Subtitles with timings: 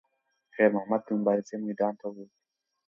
[0.55, 2.31] خیر محمد د مبارزې میدان ته وووت.